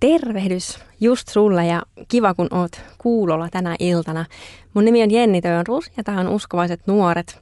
[0.00, 4.24] Tervehdys just sulle ja kiva kun oot kuulolla tänä iltana.
[4.74, 7.40] Mun nimi on Jenni Tönrus ja tämä on Uskovaiset nuoret,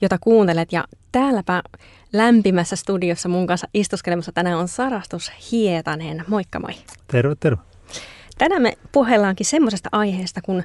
[0.00, 0.72] jota kuuntelet.
[0.72, 1.62] Ja täälläpä
[2.12, 6.24] lämpimässä studiossa mun kanssa istuskelemassa tänään on Sarastus Hietanen.
[6.28, 6.74] Moikka moi.
[7.06, 7.62] Terve, terve.
[8.38, 10.62] Tänään me puhellaankin semmoisesta aiheesta, kun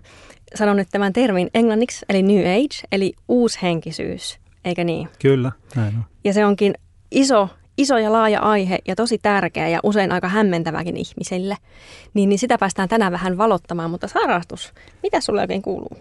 [0.56, 5.10] sanon nyt tämän termin englanniksi, eli New Age, eli uushenkisyys, eikö niin?
[5.20, 6.04] Kyllä, näin on.
[6.24, 6.74] Ja se onkin
[7.12, 7.50] iso
[7.82, 11.58] iso ja laaja aihe ja tosi tärkeä ja usein aika hämmentäväkin ihmisille,
[12.14, 13.92] niin, niin sitä päästään tänään vähän valottamaan.
[13.92, 14.74] Mutta sarastus,
[15.04, 15.98] mitä sulle oikein kuuluu?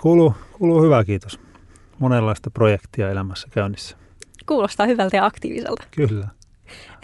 [0.00, 1.40] Kuuluu, kuuluu hyvä, kiitos.
[1.98, 3.96] Monenlaista projektia elämässä käynnissä.
[4.46, 5.84] Kuulostaa hyvältä ja aktiiviselta.
[5.90, 6.28] Kyllä.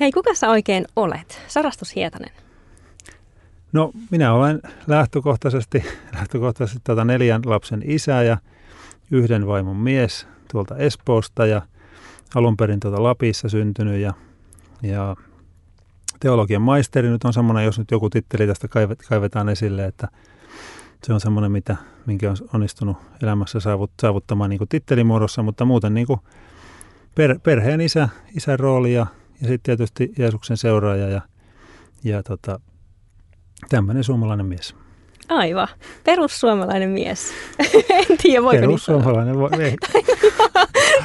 [0.00, 1.40] Hei, kuka sä oikein olet?
[1.48, 2.30] Sarastus Hietanen.
[3.72, 5.84] No, minä olen lähtökohtaisesti,
[6.18, 8.38] lähtökohtaisesti tuota neljän lapsen isä ja
[9.10, 11.62] yhden vaimon mise tuolta Espoosta ja–
[12.34, 14.12] alun perin tuota Lapissa syntynyt ja,
[14.82, 15.16] ja
[16.20, 18.68] teologian maisteri nyt on semmoinen, jos nyt joku titteli tästä
[19.08, 20.08] kaivetaan esille, että
[21.04, 25.94] se on semmoinen, mitä, minkä on onnistunut elämässä saavut, saavuttamaan niin kuin tittelimuodossa, mutta muuten
[25.94, 26.20] niin kuin
[27.14, 29.06] per, perheen isä, isän rooli ja,
[29.40, 31.20] ja sitten tietysti Jeesuksen seuraaja ja,
[32.04, 32.60] ja tota,
[33.68, 34.74] tämmöinen suomalainen mies.
[35.28, 35.68] Aivan.
[36.04, 37.32] Perussuomalainen mies.
[38.10, 39.76] en tiedä, voiko Perussuomalainen, voi, ei.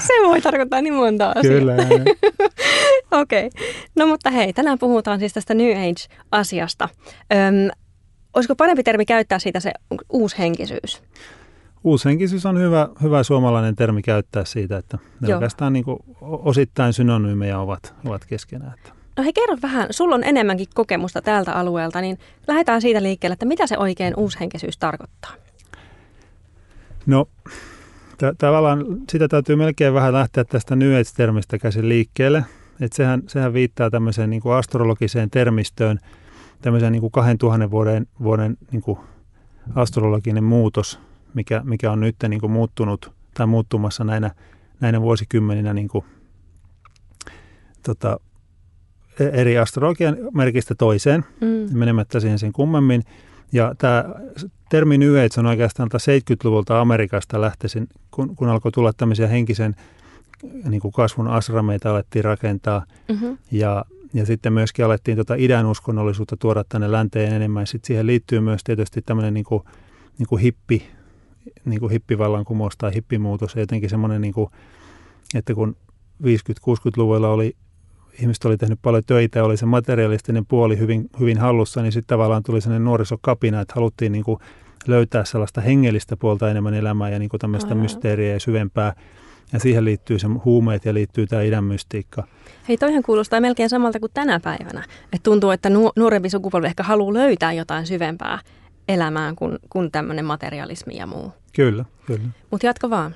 [0.07, 1.59] Se voi tarkoittaa niin monta asiaa.
[1.59, 1.75] Kyllä.
[3.21, 3.47] Okei.
[3.47, 3.49] Okay.
[3.95, 6.89] No mutta hei, tänään puhutaan siis tästä New Age-asiasta.
[7.33, 7.71] Öm,
[8.33, 9.71] olisiko parempi termi käyttää siitä se
[10.09, 11.03] uushenkisyys?
[11.83, 15.37] Uushenkisyys on hyvä, hyvä suomalainen termi käyttää siitä, että ne Joo.
[15.37, 15.85] oikeastaan niin
[16.21, 18.73] osittain synonyymejä ovat, ovat keskenään.
[19.17, 23.45] No hei, kerro vähän, sulla on enemmänkin kokemusta tältä alueelta, niin lähdetään siitä liikkeelle, että
[23.45, 25.31] mitä se oikein uushenkisyys tarkoittaa?
[27.05, 27.27] No
[28.21, 32.45] t- tavallaan sitä täytyy melkein vähän lähteä tästä New Age-termistä käsin liikkeelle.
[32.81, 35.99] Että sehän, sehän viittaa tämmöiseen niin kuin astrologiseen termistöön,
[36.61, 38.99] tämmöiseen niin kuin 2000 vuoden, vuoden niin kuin
[39.75, 40.99] astrologinen muutos,
[41.33, 44.31] mikä, mikä on nyt niin kuin muuttunut tai muuttumassa näinä,
[44.79, 46.05] näinä vuosikymmeninä niin kuin,
[47.83, 48.19] tota,
[49.19, 51.77] e-, eri astrologian merkistä toiseen, mm.
[51.77, 53.03] menemättä siihen sen kummemmin.
[53.51, 54.05] Ja tämä
[54.69, 59.75] termi New Age on oikeastaan 70-luvulta Amerikasta lähtöisin, kun, kun alkoi tulla tämmöisiä henkisen
[60.69, 62.85] niin kuin kasvun asrameita alettiin rakentaa.
[63.09, 63.37] Mm-hmm.
[63.51, 67.67] Ja, ja sitten myöskin alettiin tuota idän uskonnollisuutta tuoda tänne länteen enemmän.
[67.67, 69.63] Sitten siihen liittyy myös tietysti tämmöinen niin kuin,
[70.17, 70.87] niin kuin hippi,
[71.65, 73.55] niin kuin hippivallankumous tai hippimuutos.
[73.55, 74.49] Ja jotenkin semmoinen, niin kuin,
[75.35, 75.75] että kun
[76.23, 77.55] 50-60-luvulla oli
[78.21, 82.15] ihmiset oli tehnyt paljon töitä ja oli se materialistinen puoli hyvin, hyvin hallussa, niin sitten
[82.15, 84.39] tavallaan tuli sellainen nuorisokapina, että haluttiin niin kuin
[84.87, 87.81] löytää sellaista hengellistä puolta enemmän elämää ja niin kuin tämmöistä Aivan.
[87.81, 88.93] mysteeriä ja syvempää.
[89.53, 92.27] Ja siihen liittyy se huumeet ja liittyy tämä idän mystiikka.
[92.67, 94.83] Hei, toihan kuulostaa melkein samalta kuin tänä päivänä.
[95.03, 98.39] Että tuntuu, että nuorempi sukupolvi ehkä haluaa löytää jotain syvempää
[98.87, 101.31] elämään kuin, kuin tämmöinen materialismi ja muu.
[101.55, 102.27] Kyllä, kyllä.
[102.51, 103.15] Mutta jatka vaan.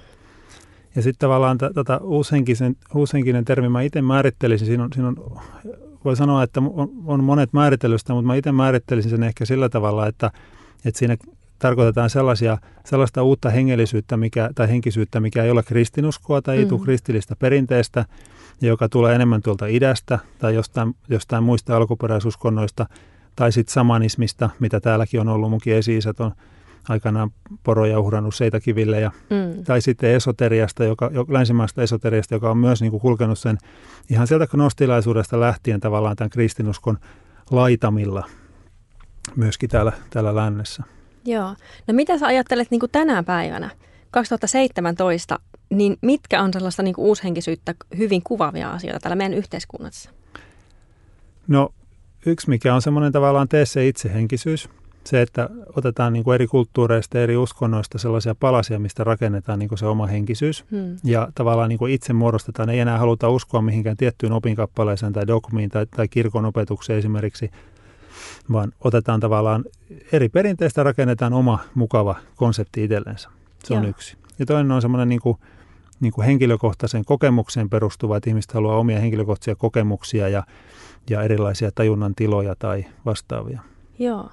[0.96, 5.42] Ja sitten tavallaan t- tota uushenkisen, uushenkinen termi, mä itse määrittelisin, siinä on, siinä on,
[6.06, 10.08] voi sanoa, että on, on monet määritellystä, mutta mä itse määrittelisin sen ehkä sillä tavalla,
[10.08, 10.32] että,
[10.86, 11.18] että siinä
[11.60, 16.80] tarkoitetaan sellaisia, sellaista uutta hengellisyyttä mikä, tai henkisyyttä, mikä ei ole kristinuskoa tai ei mm.
[16.80, 18.06] kristillistä perinteestä,
[18.62, 22.86] joka tulee enemmän tuolta idästä tai jostain, jostain muista alkuperäisuskonnoista,
[23.36, 26.32] tai sitten samanismista, mitä täälläkin on ollut, munkin esi on
[26.90, 27.32] aikanaan
[27.64, 29.64] poroja uhrannut seitakiville, ja, mm.
[29.64, 33.58] tai sitten esoteriasta, joka, länsimaista esoteriasta, joka on myös niin kuin kulkenut sen
[34.10, 36.98] ihan sieltä gnostilaisuudesta lähtien tavallaan tämän kristinuskon
[37.52, 38.24] laitamilla
[39.36, 40.84] myöskin täällä, täällä lännessä.
[41.26, 41.56] Joo.
[41.88, 43.70] No mitä sä ajattelet niin kuin tänä päivänä,
[44.12, 50.10] 2017, niin mitkä on sellaista niin kuin uushenkisyyttä hyvin kuvaavia asioita täällä meidän yhteiskunnassa?
[51.48, 51.70] No
[52.26, 54.70] yksi, mikä on semmoinen tavallaan tee se itsehenkisyys,
[55.10, 59.70] se, että otetaan niin kuin eri kulttuureista ja eri uskonnoista sellaisia palasia, mistä rakennetaan niin
[59.70, 60.66] kuin se oma henkisyys.
[60.72, 60.98] Hmm.
[61.04, 65.70] Ja tavallaan niin kuin itse muodostetaan, ei enää haluta uskoa mihinkään tiettyyn opinkappaleeseen tai dogmiin
[65.70, 67.52] tai, tai kirkon opetukseen esimerkiksi,
[68.52, 69.66] vaan otetaan tavallaan
[70.12, 73.30] eri perinteistä rakennetaan oma mukava konsepti itsellensä.
[73.64, 73.84] Se Joo.
[73.84, 74.18] on yksi.
[74.40, 75.38] Ja toinen on semmoinen niin kuin,
[76.00, 80.44] niin kuin henkilökohtaiseen kokemukseen perustuva, että ihmiset haluaa omia henkilökohtaisia kokemuksia ja,
[81.10, 83.60] ja erilaisia tajunnan tiloja tai vastaavia.
[84.00, 84.30] Joo.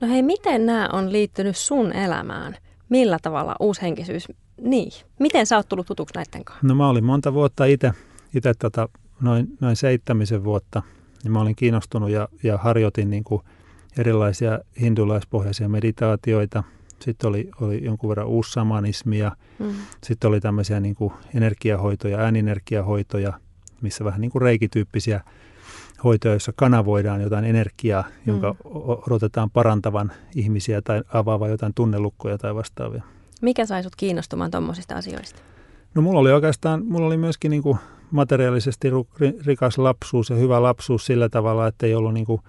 [0.00, 2.56] No hei, miten nämä on liittynyt sun elämään?
[2.88, 4.28] Millä tavalla uushenkisyys,
[4.60, 6.66] niin, miten sä oot tullut tutuksi näiden kanssa?
[6.66, 7.92] No mä olin monta vuotta itse,
[8.34, 8.88] itse tota,
[9.20, 10.82] noin, noin seitsemisen vuotta,
[11.24, 13.42] niin mä olin kiinnostunut ja, ja harjoitin niin kuin
[13.98, 16.62] erilaisia hindulaispohjaisia meditaatioita.
[17.00, 19.32] Sitten oli, oli jonkun verran uussamanismia.
[19.58, 19.72] Mm.
[20.04, 23.32] Sitten oli tämmöisiä niin kuin energiahoitoja, ääninergiahoitoja,
[23.80, 25.20] missä vähän niin kuin reikityyppisiä
[26.04, 28.70] hoitoja, joissa kanavoidaan jotain energiaa, jonka mm.
[29.06, 33.02] odotetaan parantavan ihmisiä tai avaavan jotain tunnelukkoja tai vastaavia.
[33.42, 35.42] Mikä sai sut kiinnostumaan tuommoisista asioista?
[35.94, 37.78] No mulla oli oikeastaan, mulla oli myöskin niin kuin
[38.10, 38.88] materiaalisesti
[39.46, 42.40] rikas lapsuus ja hyvä lapsuus sillä tavalla, että ei ollut, niin kuin,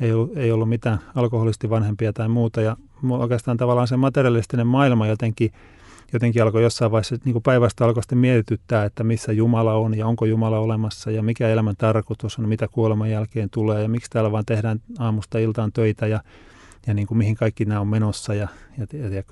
[0.00, 2.60] ei ollut, ei ollut mitään alkoholisti vanhempia tai muuta.
[2.60, 2.76] Ja
[3.10, 5.52] oikeastaan tavallaan se materialistinen maailma jotenkin,
[6.12, 10.06] jotenkin alkoi jossain vaiheessa niin kuin päivästä alkoi sitten mietityttää, että missä Jumala on ja
[10.06, 14.32] onko Jumala olemassa ja mikä elämän tarkoitus on, mitä kuoleman jälkeen tulee ja miksi täällä
[14.32, 16.20] vaan tehdään aamusta iltaan töitä ja,
[16.86, 18.48] ja niin kuin mihin kaikki nämä on menossa ja,
[18.78, 19.22] ja, ja, ja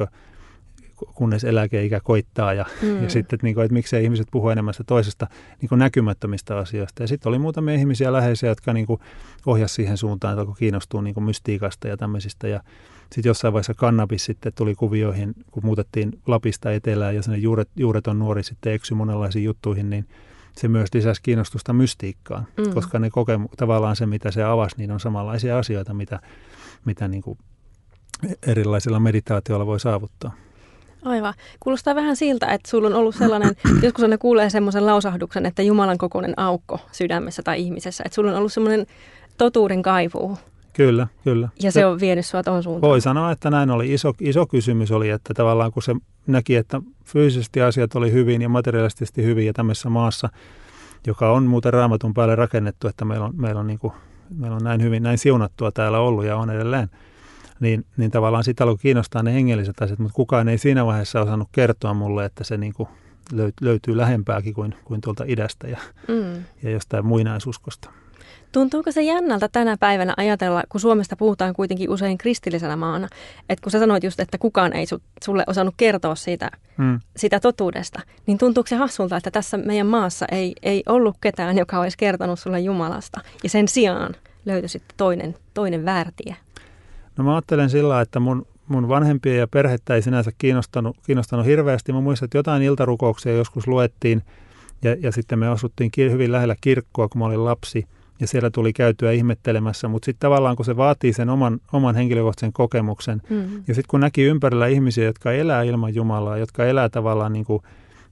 [1.14, 3.02] kunnes eläkeikä koittaa ja, mm.
[3.02, 5.26] ja sitten, että, niin kuin, että miksei ihmiset puhu enemmän sitä toisesta
[5.60, 7.02] niin kuin näkymättömistä asioista.
[7.02, 9.00] Ja sitten oli muutamia ihmisiä läheisiä, jotka niin kuin
[9.46, 12.48] ohjasi siihen suuntaan, että alkoi kiinnostua niin kuin mystiikasta ja tämmöisistä.
[12.48, 12.60] Ja
[13.14, 18.18] sitten jossain vaiheessa kannabis sitten tuli kuvioihin, kun muutettiin Lapista etelään ja sinne juuret, juureton
[18.18, 20.08] nuori sitten eksy monenlaisiin juttuihin, niin
[20.56, 22.74] se myös lisäsi kiinnostusta mystiikkaan, mm.
[22.74, 26.20] koska ne kokemu, tavallaan se, mitä se avasi, niin on samanlaisia asioita, mitä,
[26.84, 27.38] mitä niin kuin
[28.46, 30.32] erilaisilla meditaatioilla voi saavuttaa.
[31.02, 31.34] Aivan.
[31.60, 35.98] Kuulostaa vähän siltä, että sulla on ollut sellainen, joskus ne kuulee semmoisen lausahduksen, että Jumalan
[35.98, 38.04] kokoinen aukko sydämessä tai ihmisessä.
[38.06, 38.86] Että sulla on ollut semmoinen
[39.38, 40.38] totuuden kaivuu.
[40.72, 41.48] Kyllä, kyllä.
[41.62, 42.90] Ja se, on vienyt sinua tuohon suuntaan.
[42.90, 43.92] Voi sanoa, että näin oli.
[43.94, 45.96] Iso, iso kysymys oli, että tavallaan kun se
[46.26, 50.28] näki, että fyysisesti asiat oli hyvin ja materiaalisesti hyvin ja tämmöisessä maassa,
[51.06, 53.92] joka on muuten raamatun päälle rakennettu, että meillä on, meillä on, niin kuin,
[54.38, 56.90] meillä on näin hyvin, näin siunattua täällä ollut ja on edelleen–
[57.60, 61.48] niin, niin tavallaan sitä alkoi kiinnostaa ne hengelliset asiat, mutta kukaan ei siinä vaiheessa osannut
[61.52, 62.88] kertoa mulle, että se niin kuin
[63.60, 65.78] löytyy lähempääkin kuin, kuin tuolta idästä ja,
[66.08, 66.44] mm.
[66.62, 67.90] ja jostain muinaisuskosta.
[68.52, 73.08] Tuntuuko se jännältä tänä päivänä ajatella, kun Suomesta puhutaan kuitenkin usein kristillisenä maana,
[73.48, 74.86] että kun sä sanoit just, että kukaan ei
[75.24, 77.00] sulle osannut kertoa siitä, mm.
[77.16, 81.80] sitä totuudesta, niin tuntuuko se hassulta, että tässä meidän maassa ei, ei ollut ketään, joka
[81.80, 84.14] olisi kertonut sulle Jumalasta, ja sen sijaan
[84.44, 86.36] löytyi sitten toinen, toinen väärtie?
[87.16, 91.92] No mä ajattelen sillä, että mun, mun vanhempia ja perhettä ei sinänsä kiinnostanut, kiinnostanut hirveästi.
[91.92, 94.22] Mä muistan, että jotain iltarukouksia joskus luettiin
[94.82, 97.86] ja, ja sitten me asuttiin hyvin lähellä kirkkoa, kun mä olin lapsi
[98.20, 102.52] ja siellä tuli käytyä ihmettelemässä, mutta sitten tavallaan kun se vaatii sen oman, oman henkilökohtaisen
[102.52, 103.62] kokemuksen mm-hmm.
[103.68, 107.62] ja sitten kun näki ympärillä ihmisiä, jotka elää ilman Jumalaa, jotka elää tavallaan niin kuin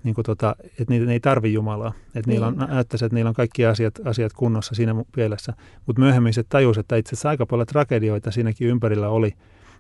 [0.05, 1.93] niin kuin tota, että niitä, ne ei tarvi Jumalaa.
[2.15, 2.71] Että niillä on, niin.
[2.71, 5.53] näyttäisi, että niillä on kaikki asiat, asiat kunnossa siinä mielessä.
[5.87, 9.35] Mutta myöhemmin se tajus, että itse asiassa aika paljon tragedioita siinäkin ympärillä oli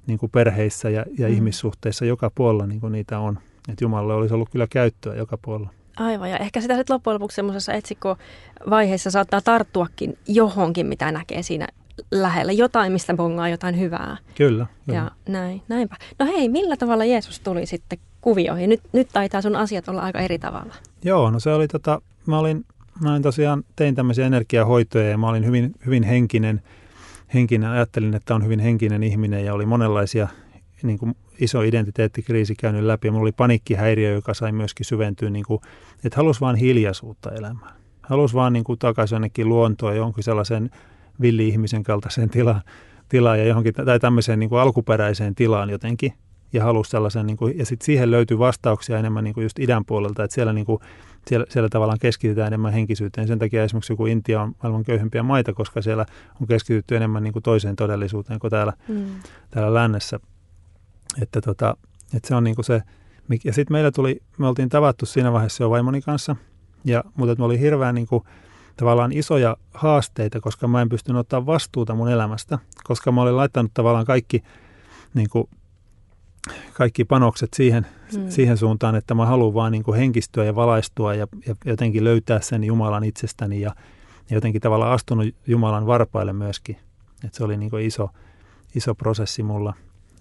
[0.06, 1.34] niin kuin perheissä ja, ja mm.
[1.34, 3.38] ihmissuhteissa joka puolella niin kuin niitä on.
[3.68, 5.77] Että Jumalalle olisi ollut kyllä käyttöä joka puolella.
[5.98, 11.68] Aivan, ja ehkä sitä sitten loppujen lopuksi semmoisessa etsikko-vaiheessa saattaa tarttuakin johonkin, mitä näkee siinä
[12.10, 12.52] lähellä.
[12.52, 14.16] Jotain, mistä bongaa jotain hyvää.
[14.34, 14.66] Kyllä.
[14.86, 14.98] kyllä.
[14.98, 15.96] Ja näin, näinpä.
[16.18, 18.70] No hei, millä tavalla Jeesus tuli sitten kuvioihin.
[18.70, 20.74] Nyt, nyt taitaa sun asiat olla aika eri tavalla.
[21.04, 22.64] Joo, no se oli tota, mä olin,
[23.00, 26.62] mä olin tosiaan, tein tämmöisiä energiahoitoja ja mä olin hyvin, hyvin henkinen,
[27.34, 30.28] henkinen, ajattelin, että on hyvin henkinen ihminen ja oli monenlaisia
[30.82, 33.10] niin kuin iso identiteettikriisi käynyt läpi.
[33.10, 35.60] Mulla oli paniikkihäiriö, joka sai myöskin syventyä, niin kuin,
[36.04, 37.72] että halusi vaan hiljaisuutta elämään.
[38.02, 40.70] Halusi vaan niin kuin, takaisin jonnekin luontoon, johonkin sellaisen
[41.20, 42.62] villi-ihmisen kaltaiseen tilaan,
[43.08, 46.12] tilaan ja johonkin, tai tämmöiseen niin kuin alkuperäiseen tilaan jotenkin
[46.52, 49.84] ja halusi sellaisen, niin kuin, ja sitten siihen löytyy vastauksia enemmän niin kuin just idän
[49.84, 50.78] puolelta, että siellä, niin kuin,
[51.26, 53.28] siellä, siellä tavallaan keskitytään enemmän henkisyyteen.
[53.28, 56.06] Sen takia esimerkiksi joku Intia on maailman köyhimpiä maita, koska siellä
[56.40, 59.06] on keskitytty enemmän niin kuin toiseen todellisuuteen kuin täällä, mm.
[59.50, 60.20] täällä lännessä.
[61.22, 61.76] Että, tota,
[62.14, 62.82] että se on niin kuin se,
[63.44, 66.36] ja sitten meillä tuli, me oltiin tavattu siinä vaiheessa jo vaimoni kanssa,
[66.84, 68.24] ja, mutta me oli hirveän niin kuin,
[68.76, 73.74] tavallaan isoja haasteita, koska mä en pystynyt ottaa vastuuta mun elämästä, koska mä olin laittanut
[73.74, 74.42] tavallaan kaikki
[75.14, 75.48] niin kuin,
[76.72, 77.86] kaikki panokset siihen,
[78.16, 78.28] mm.
[78.28, 82.40] siihen suuntaan, että mä haluan vaan niin kuin henkistyä ja valaistua ja, ja jotenkin löytää
[82.40, 83.74] sen Jumalan itsestäni ja,
[84.30, 86.76] ja jotenkin tavallaan astunut Jumalan varpaille myöskin.
[87.24, 88.10] Et se oli niin kuin iso,
[88.74, 89.74] iso prosessi mulla.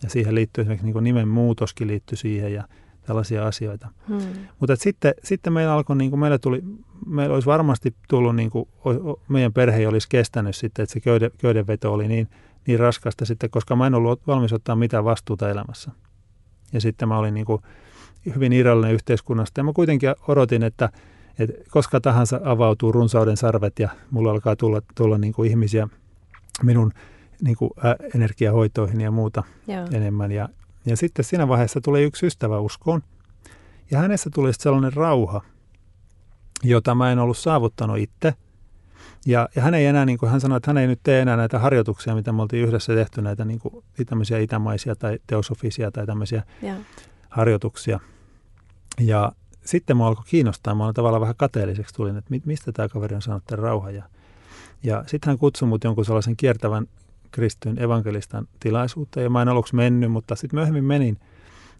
[0.04, 2.64] Ja siihen liittyy esimerkiksi niin nimen muutoskin liittyy siihen ja
[3.08, 3.88] tällaisia asioita.
[4.08, 4.20] Hmm.
[4.60, 6.64] Mutta sitten, sitten meillä alkoi, niin kuin meillä, tuli,
[7.06, 8.70] meillä olisi varmasti tullut, niin kuin,
[9.30, 12.28] meidän perhe ei olisi kestänyt sitten, että se köyden, köydenveto oli niin,
[12.68, 15.92] niin raskasta sitten, koska mä en ollut valmis ottaa mitään vastuuta elämässä.
[16.74, 17.62] Ja sitten mä olin niin kuin
[18.36, 19.60] hyvin irrallinen yhteiskunnasta.
[19.60, 20.90] Ja mä kuitenkin odotin, että,
[21.40, 25.88] että koska tahansa avautuu runsauden sarvet ja mulla alkaa tulla, tulla niin kuin ihmisiä
[26.64, 26.92] minun
[27.42, 29.88] niin kuin, ä, energiahoitoihin ja muuta Joo.
[29.92, 30.32] enemmän.
[30.32, 30.50] Ja,
[30.86, 33.04] ja sitten siinä vaiheessa tuli yksi ystävä uskoon.
[33.92, 35.42] Ja hänessä tuli sellainen rauha,
[36.64, 38.34] jota mä en ollut saavuttanut itse.
[39.26, 41.38] Ja, ja hän ei enää, niin kuin hän sanoi, että hän ei nyt tee enää
[41.38, 46.06] näitä harjoituksia, mitä me oltiin yhdessä tehty, näitä niin kuin, tämmöisiä itämaisia tai teosofisia tai
[46.06, 46.76] tämmöisiä ja.
[47.30, 48.00] harjoituksia.
[49.00, 49.32] Ja
[49.66, 53.22] sitten mua alkoi kiinnostaa, mä olin tavallaan vähän kateelliseksi tulin, että mistä tämä kaveri on
[53.22, 53.96] saanut tämän rauhan.
[53.96, 54.04] Ja,
[54.84, 56.88] Ja sitten hän kutsui mut jonkun sellaisen kiertävän
[57.32, 59.24] kristyn evankelistan tilaisuuteen.
[59.24, 61.18] Ja mä en aluksi mennyt, mutta sitten myöhemmin menin.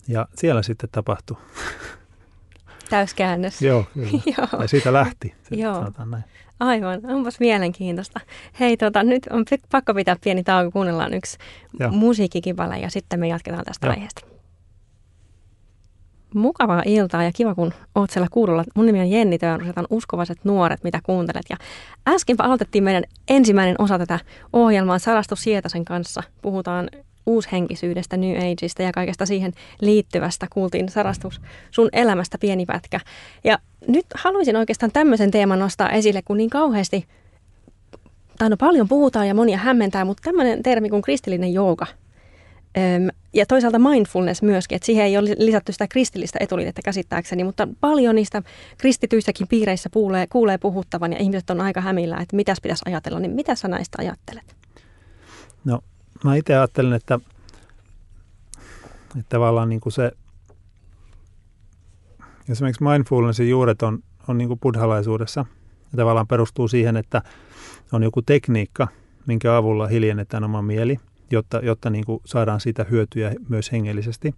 [0.08, 1.38] Ja siellä sitten tapahtui.
[2.90, 3.62] Täyskäännös.
[3.62, 4.10] Joo, kyllä.
[4.38, 4.62] Joo.
[4.62, 5.74] Ja siitä lähti, Joo.
[5.74, 6.24] sanotaan näin.
[6.60, 8.20] Aivan, onpas mielenkiintoista.
[8.60, 11.38] Hei, tota, nyt on pakko pitää pieni tauko, kuunnellaan yksi
[11.80, 11.92] Joo.
[11.92, 13.94] musiikkikipale ja sitten me jatketaan tästä Joo.
[13.94, 14.37] aiheesta.
[16.40, 18.64] Mukavaa iltaa ja kiva, kun oot siellä kuulolla.
[18.76, 21.46] Mun nimi on Jenni Töönrys, on uskovaiset nuoret, mitä kuuntelet.
[21.50, 21.58] Ja
[22.08, 24.20] äskenpä aloitettiin meidän ensimmäinen osa tätä
[24.54, 26.24] ohjelmaa Sarastus Sietasen kanssa.
[26.42, 26.90] Puhutaan
[27.26, 30.48] uushenkisyydestä, New Ageista ja kaikesta siihen liittyvästä.
[30.54, 31.42] Kuultiin Sarastus
[31.72, 33.00] sun elämästä pieni pätkä.
[33.44, 37.06] Ja nyt haluaisin oikeastaan tämmöisen teeman nostaa esille, kun niin kauheasti,
[38.38, 41.88] tai no paljon puhutaan ja monia hämmentää, mutta tämmöinen termi kuin kristillinen jooga.
[43.34, 48.16] Ja toisaalta mindfulness myöskin, että siihen ei ole lisätty sitä kristillistä etuliitettä käsittääkseni, mutta paljon
[48.16, 48.42] niistä
[48.78, 53.32] kristityissäkin piireissä kuulee, kuulee puhuttavan ja ihmiset on aika hämillä, että mitäs pitäisi ajatella, niin
[53.32, 54.56] mitä sä näistä ajattelet?
[55.66, 55.80] No,
[56.24, 57.20] mä itse ajattelen, että,
[59.08, 60.12] että tavallaan niin kuin se,
[62.50, 65.46] esimerkiksi mindfulnessin juuret on, on niin kuin buddhalaisuudessa
[65.92, 67.22] ja tavallaan perustuu siihen, että
[67.92, 68.88] on joku tekniikka,
[69.26, 71.00] minkä avulla hiljennetään oma mieli,
[71.32, 74.36] jotta, jotta niin kuin saadaan siitä hyötyjä myös hengellisesti.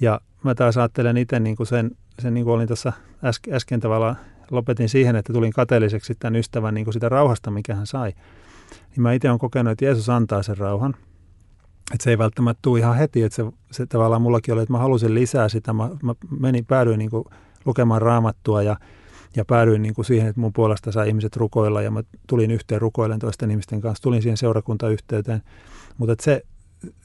[0.00, 2.92] Ja mä taas ajattelen itse niin kuin sen, sen niin kuin olin tuossa
[3.24, 4.16] äsken, äsken tavallaan,
[4.50, 8.12] lopetin siihen, että tulin kateelliseksi tämän ystävän niin kuin sitä rauhasta, mikä hän sai.
[8.90, 10.94] Niin mä itse olen kokenut, että Jeesus antaa sen rauhan.
[11.92, 14.78] Että se ei välttämättä tule ihan heti, että se, se tavallaan mullakin oli, että mä
[14.78, 15.72] halusin lisää sitä.
[15.72, 17.24] Mä, mä menin, päädyin niin kuin
[17.64, 18.76] lukemaan raamattua ja,
[19.36, 22.80] ja päädyin niin kuin siihen, että mun puolesta sai ihmiset rukoilla ja mä tulin yhteen
[22.80, 24.02] rukoilen toisten ihmisten kanssa.
[24.02, 25.42] Tulin siihen seurakuntayhteyteen.
[25.98, 26.42] Mutta se,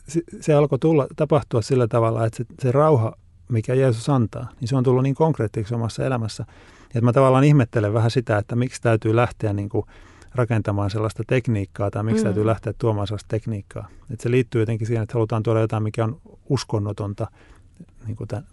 [0.08, 3.16] se, se alkoi tulla, tapahtua sillä tavalla, että se, se rauha,
[3.50, 6.46] mikä Jeesus antaa, niin se on tullut niin konkreettiseksi omassa elämässä.
[6.48, 9.86] Ja että mä tavallaan ihmettelen vähän sitä, että miksi täytyy lähteä niin kuin
[10.36, 12.24] rakentamaan sellaista tekniikkaa tai miksi mm.
[12.24, 13.88] täytyy lähteä tuomaan sellaista tekniikkaa.
[14.12, 17.28] Että se liittyy jotenkin siihen, että halutaan tuoda jotain, mikä on uskonnotonta
[18.06, 18.46] niin kuin tämän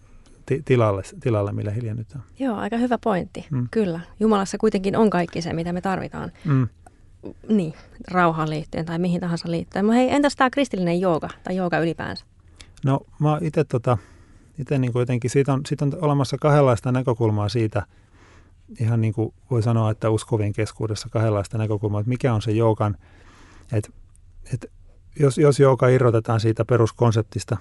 [0.45, 2.23] ti- tilalle, tilalle, millä hiljennytään.
[2.39, 3.45] Joo, aika hyvä pointti.
[3.51, 3.67] Mm.
[3.71, 3.99] Kyllä.
[4.19, 6.31] Jumalassa kuitenkin on kaikki se, mitä me tarvitaan.
[6.45, 6.67] Mm.
[7.49, 7.73] Niin,
[8.11, 9.85] rauhaan liittyen tai mihin tahansa liittyen.
[9.85, 12.25] Mutta hei, entäs tämä kristillinen jooga tai jooga ylipäänsä?
[12.85, 13.97] No mä itse tota,
[14.57, 17.85] ite niin jotenkin, siitä on, siitä on olemassa kahdenlaista näkökulmaa siitä,
[18.79, 22.97] ihan niin kuin voi sanoa, että uskovien keskuudessa kahdenlaista näkökulmaa, että mikä on se joogan,
[23.73, 23.91] että,
[24.53, 24.67] että
[25.19, 27.57] jos, jos jooga irrotetaan siitä peruskonseptista,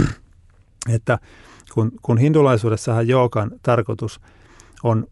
[0.96, 1.18] että
[1.74, 4.20] kun, kun hindulaisuudessahan joogan tarkoitus
[4.82, 5.06] on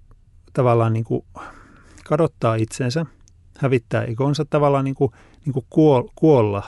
[0.53, 1.25] tavallaan niin kuin
[2.05, 3.07] kadottaa itsensä,
[3.59, 5.12] hävittää ikonsa, tavallaan niin kuin,
[5.45, 5.67] niin kuin
[6.15, 6.62] kuolla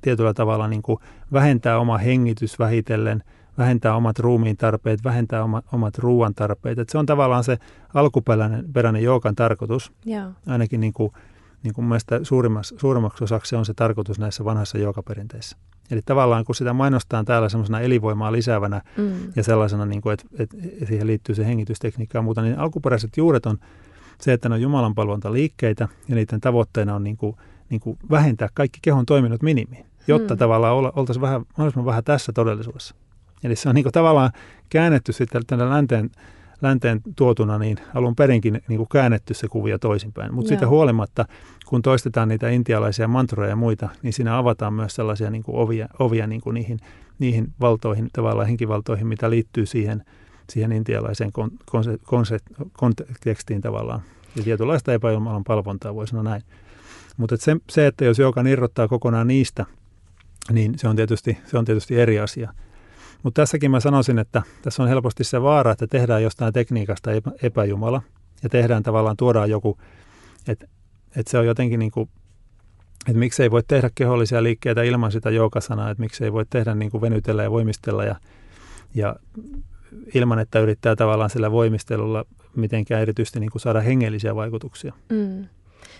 [0.00, 0.98] tietyllä tavalla, niin kuin
[1.32, 3.22] vähentää oma hengitys vähitellen,
[3.58, 6.78] vähentää omat ruumiin tarpeet, vähentää oma, omat ruoan tarpeet.
[6.78, 7.58] Et se on tavallaan se
[7.94, 10.30] alkuperäinen peräinen joogan tarkoitus, Joo.
[10.46, 11.12] ainakin niin kuin,
[11.66, 15.56] niin kuin mielestäni suurimmaksi, suurimmaksi osaksi se on se tarkoitus näissä vanhassa joogaperinteissä.
[15.90, 19.12] Eli tavallaan kun sitä mainostaan täällä semmoisena elinvoimaa lisäävänä Mm.
[19.36, 20.56] ja sellaisena, niin kuin, että, että
[20.86, 23.58] siihen liittyy se hengitystekniikka ja muuta, niin alkuperäiset juuret on
[24.20, 27.36] se, että ne on Jumalan palvontaliikkeitä ja niiden tavoitteena on niin kuin,
[27.70, 30.38] niin kuin vähentää kaikki kehon toiminnot minimiin, jotta Hmm.
[30.38, 32.94] tavallaan oltaisiin vähän, mahdollisimman vähän tässä todellisuudessa.
[33.44, 34.30] Eli se on niin kuin tavallaan
[34.68, 36.10] käännetty sitten tänne länteen,
[36.62, 40.34] länteen tuotuna, niin alun perinkin niin kuin käännetty se kuvio toisinpäin.
[40.34, 41.24] Mutta siitä huolimatta,
[41.66, 45.88] kun toistetaan niitä intialaisia mantroja ja muita, niin siinä avataan myös sellaisia niin kuin ovia,
[45.98, 46.78] ovia niin kuin niihin,
[47.18, 50.04] niihin valtoihin, tavallaan henkivaltoihin, mitä liittyy siihen,
[50.50, 52.38] siihen intialaiseen kon, konse, konse,
[52.72, 54.00] kontekstiin tavallaan.
[54.36, 56.42] Ja tietynlaista epäjumalan palvontaa, voi sanoa näin.
[57.16, 59.66] Mutta se, se, että jos joka irrottaa kokonaan niistä,
[60.52, 62.52] niin se on tietysti, se on tietysti eri asia.
[63.26, 67.30] Mutta tässäkin mä sanoisin, että tässä on helposti se vaara, että tehdään jostain tekniikasta epä,
[67.42, 68.02] epäjumala
[68.42, 69.78] ja tehdään tavallaan, tuodaan joku,
[70.48, 70.66] että,
[71.16, 72.08] että se on jotenkin niin kuin,
[73.08, 77.00] että miksei voi tehdä kehollisia liikkeitä ilman sitä joogasanaa, että miksei voi tehdä niin kuin
[77.00, 78.16] venytellä ja voimistella ja,
[78.94, 79.16] ja
[80.14, 82.24] ilman, että yrittää tavallaan sillä voimistelulla
[82.56, 84.92] mitenkään erityisesti niin kuin saada hengellisiä vaikutuksia.
[85.08, 85.46] Mm.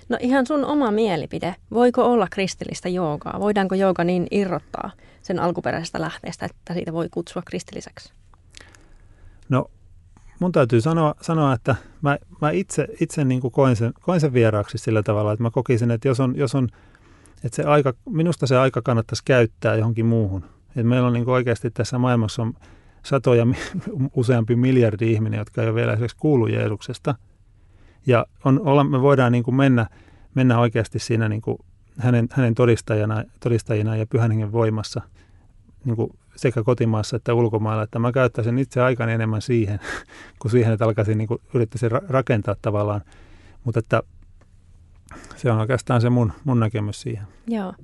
[0.08, 1.54] No ihan sun oma mielipide.
[1.70, 3.40] Voiko olla kristillistä joogaa?
[3.40, 4.90] Voidaanko jooga niin irrottaa
[5.26, 8.12] sen alkuperäisestä lähteestä, että siitä voi kutsua kristilliseksi?
[9.48, 9.70] No
[10.40, 14.32] mun täytyy sanoa, sanoa että mä, mä itse, itse niin kuin koin, sen, koin sen
[14.32, 16.68] vieraaksi sillä tavalla, että mä kokisin, että jos on, jos on
[17.44, 20.44] että se aika, minusta se aika kannattaisi käyttää johonkin muuhun.
[20.68, 22.54] Että meillä on niin oikeasti tässä maailmassa on
[23.02, 23.46] satoja,
[24.16, 27.14] useampi miljardi ihminen, jotka ei ole vielä esimerkiksi kuullut Jeesuksesta.
[28.06, 29.86] Ja on, olla, me voidaan niin kuin mennä,
[30.34, 31.58] mennä oikeasti siinä niin kuin
[31.98, 35.00] hänen, hänen todistajana, todistajina ja pyhän hengen voimassa
[35.84, 39.80] niin kuin sekä kotimaassa että ulkomailla, että mä käyttäisin itse aikani enemmän siihen,
[40.40, 43.00] kuin siihen, että alkaisin niin yrittäisin ra- rakentaa tavallaan.
[43.64, 44.02] Mutta että
[45.36, 47.26] se on oikeastaan se mun, mun näkemys siihen.
[47.46, 47.74] Joo,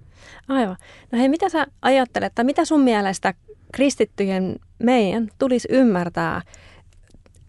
[0.49, 0.77] aivan.
[1.13, 3.35] No hei, mitä sä ajattelet, tai mitä sun mielestä
[3.73, 6.43] kristittyjen meidän tulisi ymmärtää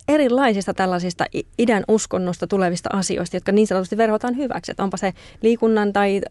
[0.07, 1.25] erilaisista tällaisista
[1.57, 4.71] idän uskonnosta tulevista asioista, jotka niin sanotusti verhotaan hyväksi.
[4.71, 6.21] Että onpa se liikunnan tai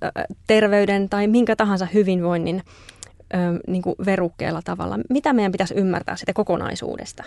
[0.47, 2.63] terveyden tai minkä tahansa hyvinvoinnin
[3.67, 4.99] niin kuin verukkeella tavalla.
[5.11, 7.25] Mitä meidän pitäisi ymmärtää sitä kokonaisuudesta?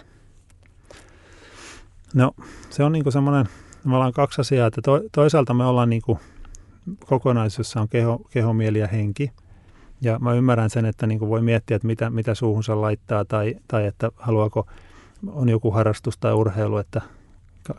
[2.14, 2.32] No
[2.70, 3.46] se on niin semmoinen,
[3.84, 6.20] me ollaan kaksi asiaa, että to, toisaalta me ollaan niin kuin
[7.06, 9.32] kokonaisuudessa on keho, keho, mieli ja henki.
[10.02, 13.56] Ja mä ymmärrän sen, että niin kuin voi miettiä, että mitä, mitä suuhunsa laittaa tai,
[13.68, 14.68] tai että haluaako,
[15.28, 17.02] on joku harrastus tai urheilu, että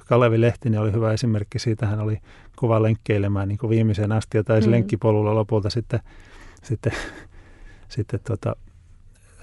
[0.06, 2.18] Kalevi Lehtinen oli hyvä esimerkki siitä, hän oli
[2.56, 4.72] kova lenkkeilemään niin viimeiseen asti ja taisi mm.
[4.72, 6.00] lenkkipolulla lopulta sitten,
[6.62, 6.92] sitten,
[7.88, 8.56] sitten tota,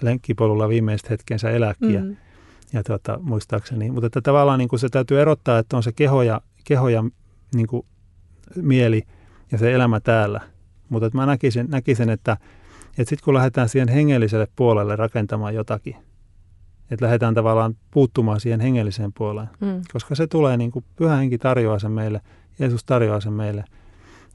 [0.01, 2.03] lenkkipolulla viimeiset hetkensä elääkin.
[2.03, 2.15] Mm
[2.73, 3.91] ja tota, muistaakseni.
[3.91, 7.03] Mutta että tavallaan niin kuin se täytyy erottaa, että on se keho ja, keho ja
[7.55, 7.85] niin kuin
[8.55, 9.03] mieli
[9.51, 10.41] ja se elämä täällä.
[10.89, 12.37] Mutta että mä näkisin, näkisin että,
[12.89, 15.95] että sitten kun lähdetään siihen hengelliselle puolelle rakentamaan jotakin,
[16.93, 19.81] että lähdetään tavallaan puuttumaan siihen hengelliseen puoleen, mm.
[19.93, 22.21] koska se tulee, niin kuin pyhä henki tarjoaa sen meille,
[22.59, 23.63] Jeesus tarjoaa sen meille.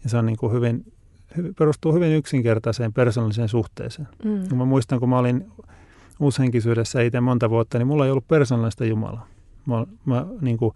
[0.04, 0.92] Ja se on niin kuin hyvin,
[1.58, 4.08] perustuu hyvin yksinkertaiseen persoonalliseen suhteeseen.
[4.24, 4.56] Mm.
[4.56, 5.46] mä muistan, kun mä olin
[6.20, 9.26] uushenkisyydessä itse monta vuotta, niin mulla ei ollut persoonallista Jumalaa.
[9.66, 10.74] Mä, mä niin kuin,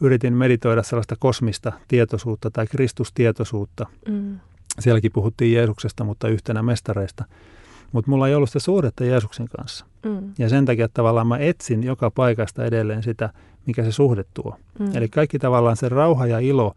[0.00, 3.86] yritin meditoida sellaista kosmista tietoisuutta tai Kristustietoisuutta.
[4.08, 4.38] Mm.
[4.78, 7.24] Sielläkin puhuttiin Jeesuksesta, mutta yhtenä mestareista.
[7.92, 9.86] Mutta mulla ei ollut sitä suhdetta Jeesuksen kanssa.
[10.06, 10.32] Mm.
[10.38, 13.30] Ja sen takia tavallaan mä etsin joka paikasta edelleen sitä,
[13.66, 14.56] mikä se suhde tuo.
[14.78, 14.96] Mm.
[14.96, 16.74] Eli kaikki tavallaan se rauha ja ilo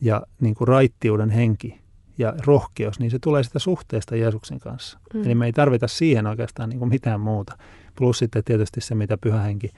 [0.00, 1.82] ja niin kuin raittiuden henki,
[2.18, 4.98] ja rohkeus, niin se tulee sitä suhteesta Jeesuksen kanssa.
[5.14, 5.24] Mm.
[5.24, 7.58] Eli me ei tarvita siihen oikeastaan niin kuin mitään muuta.
[7.94, 9.70] Plus sitten tietysti se, mitä pyhähenki,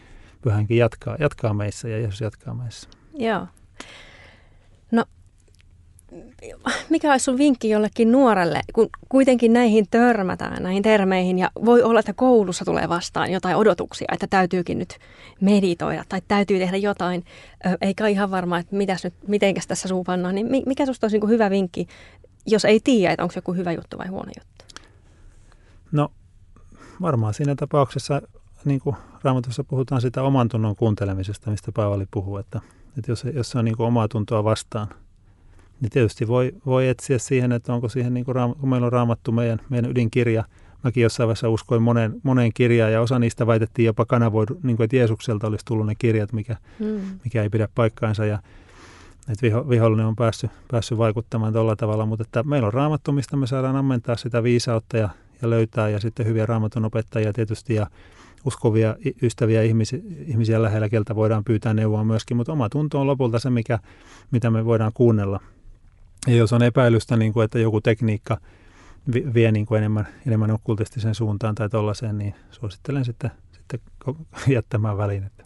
[0.42, 2.88] pyhähenki jatkaa, jatkaa meissä ja Jeesus jatkaa meissä.
[3.14, 3.46] Joo.
[6.90, 12.00] Mikä olisi sun vinkki jollekin nuorelle, kun kuitenkin näihin törmätään, näihin termeihin, ja voi olla,
[12.00, 14.98] että koulussa tulee vastaan jotain odotuksia, että täytyykin nyt
[15.40, 17.24] meditoida tai täytyy tehdä jotain,
[17.80, 21.50] eikä ihan varma, että mitäs nyt, mitenkäs tässä suupannaan, niin mikä susta olisi niin hyvä
[21.50, 21.86] vinkki
[22.46, 24.64] jos ei tiedä, että onko se joku hyvä juttu vai huono juttu?
[25.92, 26.12] No
[27.00, 28.22] varmaan siinä tapauksessa,
[28.64, 32.60] niin kuin Raamatussa puhutaan sitä oman tunnon kuuntelemisesta, mistä Paavali puhuu, että,
[32.98, 34.88] että jos, jos se on niin kuin omaa tuntoa vastaan,
[35.80, 39.32] niin tietysti voi, voi etsiä siihen, että onko siihen, niin kuin, kun meillä on raamattu
[39.32, 40.44] meidän, meidän ydinkirja,
[40.84, 44.84] mäkin jossain vaiheessa uskoin moneen, moneen kirjaan ja osa niistä väitettiin jopa kanavoidu, niin kuin,
[44.84, 47.00] että Jeesukselta olisi tullut ne kirjat, mikä, hmm.
[47.24, 48.38] mikä ei pidä paikkaansa ja
[49.28, 53.36] että viho, vihollinen on päässyt, päässyt vaikuttamaan tuolla tavalla, mutta että meillä on raamattu, mistä
[53.36, 55.08] me saadaan ammentaa sitä viisautta ja,
[55.42, 57.86] ja löytää ja sitten hyviä raamatun opettajia tietysti ja
[58.44, 63.38] uskovia ystäviä ihmisiä, ihmisiä lähellä, keltä voidaan pyytää neuvoa myöskin, mutta oma tunto on lopulta
[63.38, 63.78] se, mikä,
[64.30, 65.40] mitä me voidaan kuunnella.
[66.26, 68.38] Ja jos on epäilystä, niin kuin, että joku tekniikka
[69.34, 73.80] vie niin kuin enemmän, enemmän okkultistisen suuntaan tai tuollaiseen, niin suosittelen sitten, sitten
[74.54, 75.44] jättämään välinettä.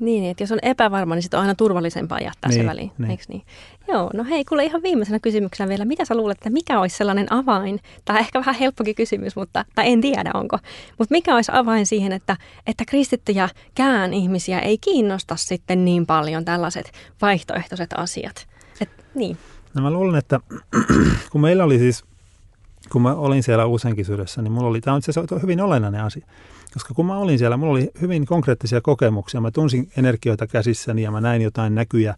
[0.00, 3.10] Niin, että jos on epävarma, niin sitten on aina turvallisempaa jättää niin, se väliin, niin.
[3.10, 3.42] eikö niin?
[3.88, 7.32] Joo, no hei, kuule ihan viimeisenä kysymyksenä vielä, mitä sä luulet, että mikä olisi sellainen
[7.32, 10.58] avain, tai ehkä vähän helppokin kysymys, mutta, tai en tiedä onko,
[10.98, 12.36] mutta mikä olisi avain siihen, että,
[12.66, 18.46] että kristittyjä kään ihmisiä ei kiinnosta sitten niin paljon tällaiset vaihtoehtoiset asiat?
[18.80, 19.38] Et, niin.
[19.76, 20.40] No mä luulen, että
[21.32, 22.04] kun meillä oli siis,
[22.92, 26.26] kun mä olin siellä Uusenkisyydessä, niin mulla oli, tämä on itse asiassa hyvin olennainen asia.
[26.72, 29.40] Koska kun mä olin siellä, mulla oli hyvin konkreettisia kokemuksia.
[29.40, 32.14] Mä tunsin energioita käsissäni ja mä näin jotain näkyjä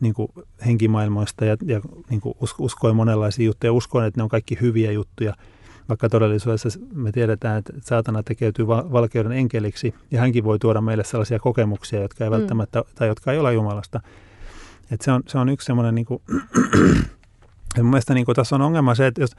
[0.00, 0.28] niin kuin
[0.66, 3.72] henkimaailmoista ja, ja niin kuin uskoin monenlaisia juttuja.
[3.72, 5.34] Uskoin, että ne on kaikki hyviä juttuja,
[5.88, 11.38] vaikka todellisuudessa me tiedetään, että saatana tekeytyy valkeuden enkeliksi ja hänkin voi tuoda meille sellaisia
[11.38, 12.36] kokemuksia, jotka ei mm.
[12.36, 14.00] välttämättä, tai jotka ei ole Jumalasta.
[14.90, 16.22] Et se, on, se on yksi semmoinen, niin kuin,
[17.76, 19.36] mun mielestä niin kuin tässä on ongelma se, että jos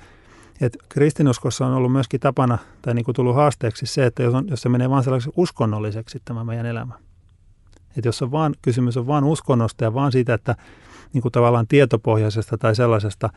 [0.61, 4.47] et kristinuskossa on ollut myöskin tapana tai niin kuin tullut haasteeksi se, että jos, on,
[4.47, 6.93] jos se menee vain sellaiseksi uskonnolliseksi tämä meidän elämä.
[7.97, 10.55] Että jos on vaan, kysymys on vain uskonnosta ja vaan siitä, että
[11.13, 13.29] niin kuin tavallaan tietopohjaisesta tai sellaisesta,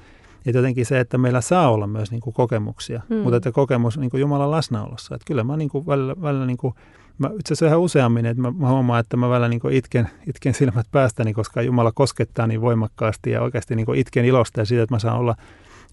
[0.46, 3.18] että jotenkin se, että meillä saa olla myös niin kuin kokemuksia, hmm.
[3.18, 5.14] mutta että kokemus niin kuin Jumalan läsnäolossa.
[5.14, 6.74] Että kyllä mä niin kuin välillä, välillä niin kuin,
[7.20, 10.54] mä itse asiassa ihan useammin, että mä, mä huomaan, että mä välillä niin itken, itken
[10.54, 14.94] silmät päästäni, koska Jumala koskettaa niin voimakkaasti ja oikeasti niin itken ilosta ja siitä, että
[14.94, 15.37] mä saan olla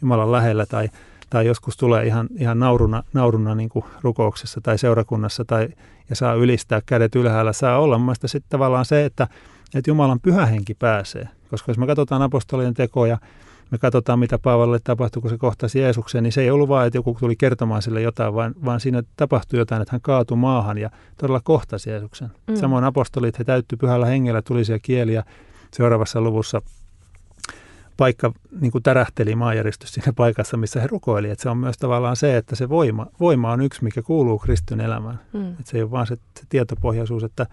[0.01, 0.89] Jumalan lähellä tai
[1.29, 3.69] tai joskus tulee ihan, ihan nauruna, nauruna niin
[4.01, 5.67] rukouksessa tai seurakunnassa tai,
[6.09, 7.97] ja saa ylistää kädet ylhäällä, saa olla.
[7.97, 9.27] Mun sitten tavallaan se, että,
[9.75, 11.27] että Jumalan pyhä henki pääsee.
[11.49, 13.17] Koska jos me katsotaan apostolien tekoja,
[13.71, 16.97] me katsotaan, mitä Paavalle tapahtui, kun se kohtasi Jeesuksen, niin se ei ollut vain, että
[16.97, 20.89] joku tuli kertomaan sille jotain, vaan, vaan siinä tapahtui jotain, että hän kaatui maahan ja
[21.17, 22.29] todella kohtasi Jeesuksen.
[22.47, 22.55] Mm.
[22.55, 25.23] Samoin apostolit, he täytty pyhällä hengellä tulisia kieliä.
[25.73, 26.61] Seuraavassa luvussa
[27.97, 31.29] paikka niin kuin tärähteli maanjäristys siinä paikassa, missä he rukoili.
[31.29, 34.81] Että se on myös tavallaan se, että se voima, voima on yksi, mikä kuuluu kristyn
[34.81, 35.19] elämään.
[35.33, 35.49] Mm.
[35.49, 37.45] Että se ei ole vaan se, se tietopohjaisuus, että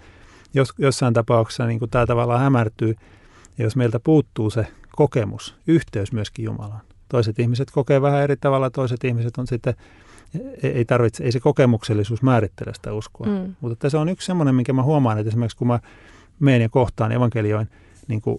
[0.54, 2.94] jos, jossain tapauksessa niin kuin tämä tavallaan hämärtyy,
[3.58, 4.66] ja jos meiltä puuttuu se
[4.96, 6.80] kokemus, yhteys myöskin Jumalaan.
[7.08, 9.74] Toiset ihmiset kokee vähän eri tavalla, toiset ihmiset on sitten,
[10.62, 13.26] ei, tarvitse, ei se kokemuksellisuus määrittele sitä uskoa.
[13.26, 13.54] Mm.
[13.60, 15.80] Mutta se on yksi semmoinen, minkä mä huomaan, että esimerkiksi kun mä
[16.40, 17.68] menen ja kohtaan evankelioin
[18.08, 18.38] niin kuin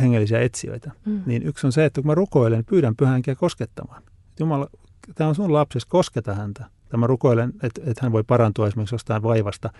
[0.00, 1.22] hengellisiä etsijöitä, mm.
[1.26, 4.02] niin yksi on se, että kun mä rukoilen, niin pyydän pyhänkiä koskettamaan.
[4.40, 4.68] Jumala,
[5.14, 6.64] tämä on sun lapsesi, kosketa häntä.
[6.88, 9.70] Tämä rukoilen, että, että hän voi parantua esimerkiksi jostain vaivasta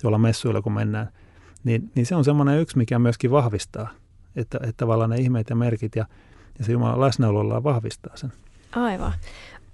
[0.00, 1.08] tuolla messuilla, kun mennään.
[1.64, 3.90] Niin, niin se on semmoinen yksi, mikä myöskin vahvistaa,
[4.36, 6.06] että, että tavallaan ne ihmeet ja merkit ja,
[6.58, 8.32] ja se Jumalan läsnäolollaan vahvistaa sen.
[8.72, 9.12] Aivan.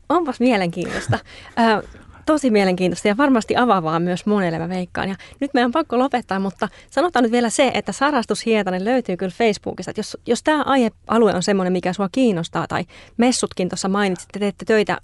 [0.09, 1.19] Onpas mielenkiintoista.
[2.27, 5.09] tosi mielenkiintoista ja varmasti avaavaa myös monelle mä veikkaan.
[5.09, 9.17] Ja nyt meidän on pakko lopettaa, mutta sanotaan nyt vielä se, että Sarastus Hietanen löytyy
[9.17, 9.91] kyllä Facebookista.
[9.91, 12.85] Että jos, jos tämä aihealue on semmoinen, mikä sua kiinnostaa tai
[13.17, 14.99] messutkin tuossa mainitsit, että teette töitä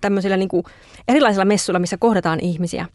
[0.00, 0.64] tämmöisillä niin kuin
[1.08, 2.86] erilaisilla messuilla, missä kohdataan ihmisiä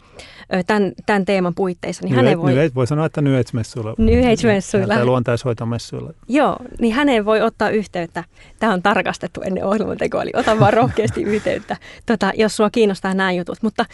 [0.68, 2.06] tämän, tämän teeman puitteissa.
[2.06, 3.94] Niin hänen voi, New voi sanoa, että New Age-messuilla.
[3.98, 4.96] New Age-messuilla.
[4.96, 6.14] Tai luontaishoitomessuilla.
[6.28, 8.24] Joo, niin hänen voi ottaa yhteyttä.
[8.60, 13.32] Tämä on tarkastettu ennen ohjelmantekoa, eli ota vaan rohkeasti yhteyttä, tota, jos sua kiinnostaa nämä
[13.32, 13.58] jutut.
[13.62, 13.86] Mutta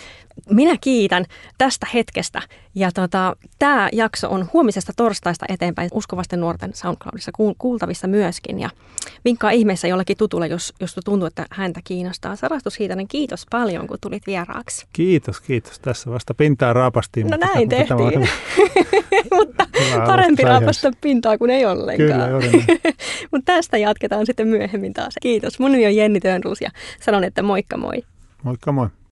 [0.50, 1.26] minä kiitän
[1.58, 2.42] tästä hetkestä.
[2.76, 8.60] Ja tota, tämä jakso on huomisesta torstaista eteenpäin uskovasten nuorten SoundCloudissa kuultavissa myöskin.
[8.60, 8.70] Ja
[9.26, 12.36] vinkkaa ihmeessä jollekin tutulle, jos, jos tuntuu, että häntä kiinnostaa.
[12.36, 14.86] Sarastus Hiitanen, kiitos paljon, kun tulit vieraaksi.
[14.94, 15.80] Kiitos, kiitos.
[15.80, 17.28] Tässä vasta pintaa raapastiin.
[17.28, 18.30] No näin mutta tehtiin.
[19.32, 19.68] mutta
[20.06, 22.08] parempi raapasta pintaa kuin ei ollenkaan.
[22.08, 22.28] Kyllä,
[23.32, 25.14] mutta tästä jatketaan sitten myöhemmin taas.
[25.22, 25.60] Kiitos.
[25.60, 26.70] Mun nimi on Jenni Tönruus ja
[27.02, 28.04] sanon, että moikka moi.
[28.44, 28.88] Moikka moi.